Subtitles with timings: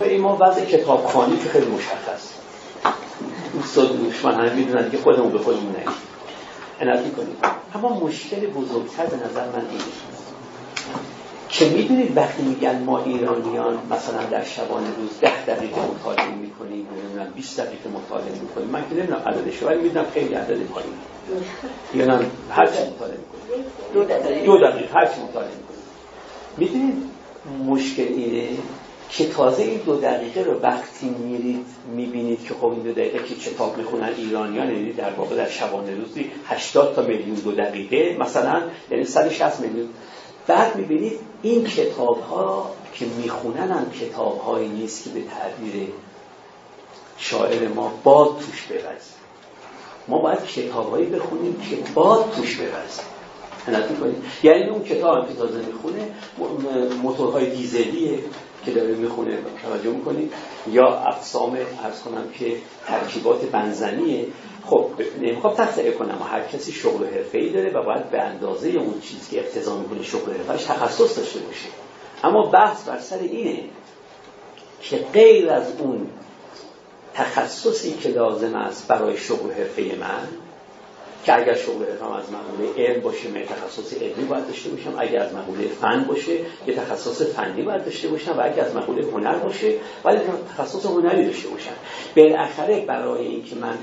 [0.00, 2.32] ما وضع کتابخانی که خیلی مشخص.
[3.52, 5.92] دوستان دوشمن همه می‌دونن که خودمون به خودمون نگیم.
[6.80, 7.36] انت می‌کنیم.
[7.74, 9.84] اما مشکل بزرگتر به نظر من اینه.
[11.48, 17.32] که می‌دونید وقتی میگن ما ایرانیان مثلا در شبانه روز ده دقیقه مطالعه می‌کنیم نمی‌دونم
[17.36, 18.68] 20 دقیقه مطالعه می‌کنیم.
[18.68, 20.92] من که نمی‌دونم عددش ولی می‌دونم خیلی عدد پایین
[21.94, 23.64] یا نه هر چی مطالعه می‌کنیم.
[23.94, 24.46] دو دقیقه.
[24.46, 25.84] دو دقیقه هر چی مطالعه می‌کنیم.
[26.56, 27.10] می‌دونید
[27.66, 28.48] مشکل اینه؟
[29.16, 31.66] که تازه این دو دقیقه رو وقتی میرید
[31.96, 35.94] می‌بینید که خب این دو دقیقه که کتاب می‌خونن ایرانیان یعنی در واقع در شبانه
[35.94, 39.88] روزی 80 تا میلیون دو دقیقه مثلا یعنی 160 میلیون.
[40.46, 45.88] بعد می‌بینید این کتاب ها که می‌خونن هم کتاب هایی نیست که به تعبیر
[47.16, 49.02] شاعر ما باد توش ببرز.
[50.08, 53.00] ما باید کتاب هایی بخونیم که باد توش ببرز.
[54.42, 56.08] یعنی اون کتاب هم که تازه می‌خونه
[57.02, 58.18] موتورهای دیزلیه.
[58.64, 60.32] که داره می‌خونه توجه می‌کنید
[60.70, 62.56] یا اقسام ارز کنم که
[62.86, 64.26] ترکیبات بنزنیه.
[64.66, 64.90] خب
[65.20, 66.18] نمی‌خوام تخصیه کنم.
[66.20, 69.76] و هر کسی شغل و ای داره و باید به اندازه اون چیزی که اقتضا
[69.78, 71.68] می‌کنه شغل حرفه‌اش تخصص داشته باشه.
[72.24, 73.64] اما بحث بر سر اینه
[74.80, 76.06] که غیر از اون
[77.14, 80.28] تخصصی که لازم است برای شغل حرفه من
[81.24, 84.94] که اگر شغل حرفم از مقوله علم باشه من تخصص علمی باید داشته باشم.
[84.98, 86.32] اگر از مقوله فن باشه
[86.66, 88.38] یه تخصص فنی باید داشته باشم.
[88.38, 90.20] و اگر از مقوله هنر باشه باید
[90.56, 91.72] تخصص هنری داشته باشم.
[92.16, 93.78] بالاخره برای اینکه من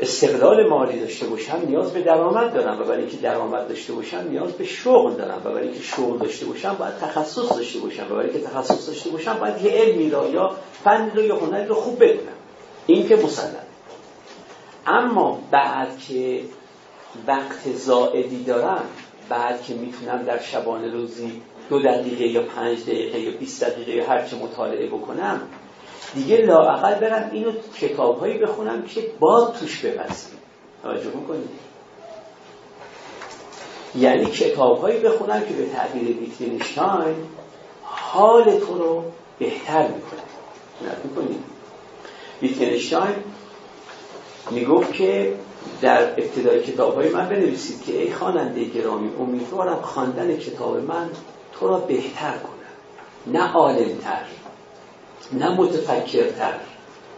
[0.00, 2.80] استقلال مالی داشته باشم نیاز به درآمد دارم.
[2.80, 5.42] و برای اینکه درآمد داشته باشم نیاز به شغل دارم.
[5.44, 8.06] و برای اینکه شغل داشته باشم باید تخصص داشته باشم.
[8.10, 11.66] و برای اینکه تخصص داشته باشم باید یه علمی را یا فنی را یا هنری
[11.66, 12.32] رو خوب بدونم.
[12.86, 13.69] این که مسلم
[14.86, 16.40] اما بعد که
[17.26, 18.84] وقت زائدی دارم
[19.28, 24.06] بعد که می‌تونم در شبانه روزی دو دقیقه یا پنج دقیقه یا 20 دقیقه یا
[24.06, 25.40] هرچه مطالعه بکنم
[26.14, 30.38] دیگه لاعقل برم اینو کتابهایی بخونم که باد توش ببستیم
[30.82, 31.48] توجه می‌کنید
[33.94, 37.16] یعنی کتابهایی بخونم که به تعبیر ویتگنشتاین
[37.82, 39.04] حال تو رو
[39.38, 40.20] بهتر می‌کنه.
[41.04, 41.44] می‌کنید
[42.42, 43.14] ویتگنشتاین
[44.50, 45.34] می‌گفت که
[45.80, 51.10] در ابتدای کتاب های من بنویسید که ای خواننده گرامی امیدوارم خواندن کتاب من
[51.52, 52.60] تو را بهتر کنه
[53.38, 54.24] نه عالمتر
[55.32, 56.54] نه متفکرتر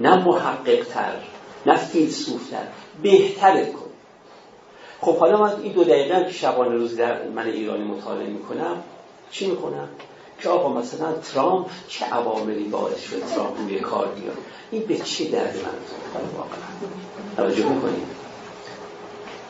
[0.01, 1.13] نه محققتر
[1.67, 2.67] نه فیلسوفتر
[3.03, 3.79] بهترت کن.
[5.01, 8.83] خب حالا من این دو دقیقه که شبانه روز در من ایرانی مطالعه می‌کنم
[9.31, 9.89] چی می‌کنم
[10.43, 14.37] که آقا مثلا ترامپ چه عواملی باعث شد ترامپ روی کار بیاد؟
[14.71, 16.59] این به چه درد من واقعا.
[17.37, 18.07] توجه می‌کنید؟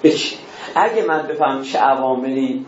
[0.03, 0.36] به چه
[0.75, 2.66] اگه من بفهم چه عواملی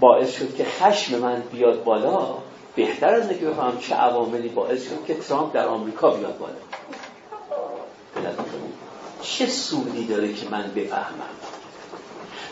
[0.00, 2.34] باعث شد که خشم من بیاد بالا
[2.76, 6.52] بهتر از اینکه بفهم چه عواملی باعث شد که ترامپ در آمریکا بیاد بالا.
[9.22, 11.45] چه سودی داره که من بفهمم؟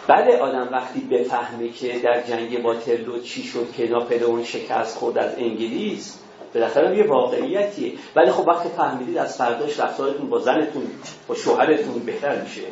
[0.06, 5.34] بله آدم وقتی بفهمه که در جنگ ترلو چی شد که ناپلئون شکست خورد از
[5.38, 6.19] انگلیس
[6.54, 7.92] بالاخره یه واقعیتیه.
[8.16, 10.82] ولی خب وقتی فهمیدید از فرداش رفتارتون با زنتون
[11.28, 12.62] با شوهرتون بهتر میشه.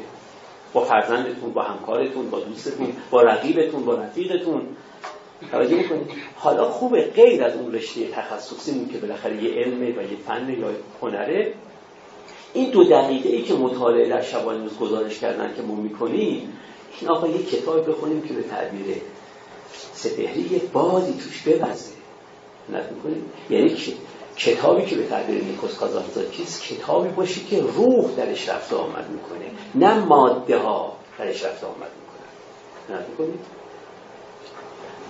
[0.72, 4.62] با فرزندتون با همکارتون با دوستتون با رقیبتون با رفیقتون.
[5.50, 10.16] توجه می‌کنید؟ حالا خوبه غیر از اون رشته تخصصی که بالاخره یه علمه و یه
[10.26, 10.68] فن یا
[11.02, 11.52] هنره.
[12.52, 16.52] این دو دقیقه ای که مطالعه در شبانه گزارش کردن که ما می‌کنیم
[17.00, 18.96] این آقا یه کتاب بخونیم که به تعبیر
[19.94, 21.92] سپهری یه بادی توش ببزه.
[22.68, 23.76] نکنیم یعنی
[24.36, 29.50] کتابی که به تعبیر نیکوس کازانزاکیس کتابی باشه که روح درش رفت آمد می‌کنه.
[29.74, 33.38] نه ماده ها درش رفت آمد می‌کنه نکنیم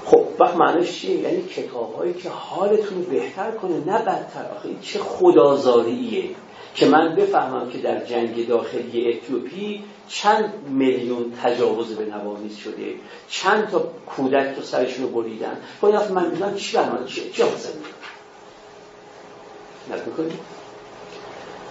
[0.05, 4.47] خب وقت معنیش چیه؟ یعنی کتاب هایی که حالتون بهتر کنه نه بدتر.
[4.57, 6.31] آخه چه خدازاریه
[6.75, 12.95] که من بفهمم که در جنگ داخلی اتیوپی چند میلیون تجاوز به نوامیز شده؟
[13.29, 17.69] چند تا کودک تو سرشون رو بریدن؟ باید من می‌دونم چی برمان چی, چی حاصل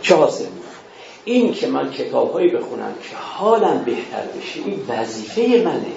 [0.02, 0.46] چه حاصل
[1.26, 5.94] این که من کتاب هایی بخونم که حالم بهتر بشه این وظیفه منه.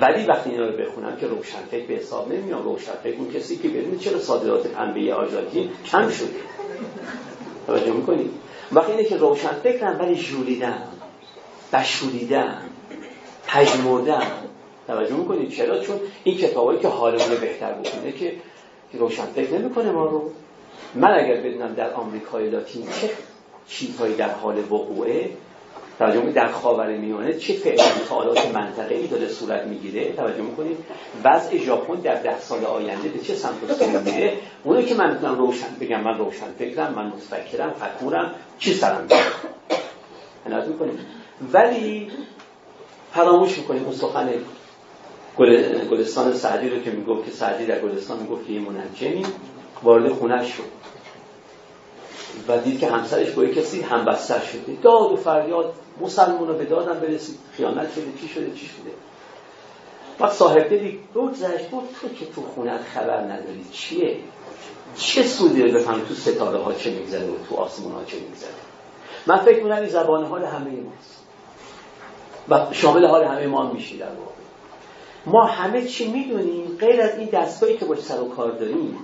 [0.00, 4.00] ولی وقتی اینا رو بخونم که روشنفکر به حساب نمیام روشنفکر اون کسی که بدونید
[4.00, 6.34] چرا صادرات پنبه آرژانتین کم شده.
[7.66, 8.30] توجه می‌کنید
[8.72, 10.82] وقتی اینه که روشن فکرم ولی جولیدم
[11.72, 12.62] بشوریدم
[13.46, 14.26] پژمردم
[14.86, 18.32] توجه می‌کنید؟ چرا؟ چون این کتابایی که حالمون بهتر بکنه که
[18.92, 20.30] روشن فکر نمی‌کنه ما رو.
[20.94, 23.10] من اگر بدونم در آمریکای لاتین چه
[23.68, 25.30] چیزهایی در حال وقوعه
[26.02, 30.76] توجه در خاور میانه چه فعل انتقالات منطقه ای داره صورت می‌گیره؟ توجه می‌کنید
[31.24, 34.32] وضع ژاپن در ده سال آینده به چه سمت و میره
[34.64, 39.08] اونایی که من می‌تونم روشن بگم من روشن فکرم من متفکرم فکورم چی سرم
[40.46, 40.98] عنایت می‌کنیم
[41.52, 42.10] ولی
[43.12, 44.28] فراموش می‌کنیم اون سخن
[45.90, 49.26] گلستان سعدی رو که می‌گفت که سعدی در گلستان می‌گفت که یه منجمی
[49.82, 50.62] وارد خونه شد.
[52.48, 54.76] و دید که همسرش با کسی همبستر شده.
[54.82, 57.38] داد و فریاد مسلمان رو به دادم برسید.
[57.56, 58.90] خیانت شده چی شده چی شده.
[60.18, 61.00] بعد صاحب دلی
[61.34, 61.88] زشت بود.
[62.00, 63.66] تو که تو خونت خبر نداری.
[63.72, 64.16] چیه؟
[64.96, 68.50] چه سودی رو بفهمی؟ تو ستاره ها چه میگذره و تو آسمون ها چه میگذره؟
[69.26, 71.22] من فکر می‌کنم این زبان حال همه ماست.
[72.48, 74.32] و شامل حال همه ما میشی در واقع.
[75.26, 78.98] ما همه چی می‌دونیم غیر از این دستگاهی که باش سر و کار داریم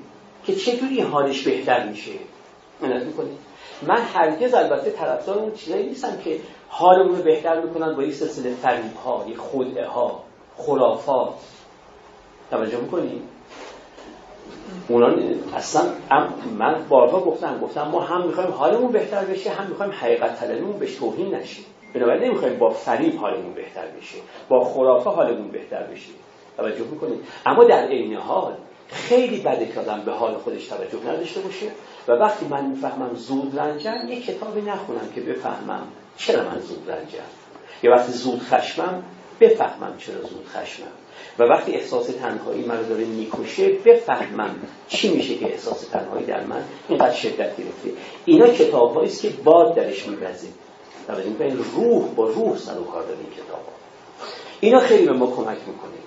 [0.45, 2.13] که چجوری حالش بهتر میشه؟
[2.81, 3.39] می‌کنیم
[3.83, 8.55] من هرگز البته طرفدار اون چیزایی نیستم که حالمون رو بهتر می‌کنن با یک سلسله
[8.55, 10.23] فریب ها یک خدعه ها
[10.57, 11.35] خرافات
[12.51, 13.23] توجه می‌کنیم
[14.89, 15.15] اونا
[15.57, 15.83] اصلا
[16.59, 20.95] من بارها گفتم گفتم ما هم می‌خوایم حالمون بهتر بشه هم می‌خوایم حقیقت طلبیمون بهش
[20.95, 21.63] توهین نشه.
[21.95, 26.11] بنابراین نمی‌خوایم با فریب حالمون بهتر بشه با خرافه حالمون بهتر بشه.
[26.57, 28.53] توجه می‌کنید اما در عین حال
[28.89, 31.67] خیلی بده که آدم به حال خودش توجه نداشته باشه.
[32.09, 35.83] و وقتی من می‌فهمم زود رنجم یه کتابی نخونم که بفهمم
[36.17, 37.19] چرا من زود رنجم.
[37.83, 39.03] یا وقتی زود خشمم
[39.41, 40.87] بفهمم چرا زود خشمم.
[41.39, 44.55] و وقتی احساس تنهایی من داره می‌کشه بفهمم
[44.89, 47.91] چی میشه که احساس تنهایی در من اینقدر شدت گرفته.
[48.25, 50.49] اینا کتاب است که باد درش میبزه
[51.07, 53.61] توجه این روح با روح سر و کار داره این کتاب.
[54.61, 55.99] اینا خیلی به ما کمک می‌کنه.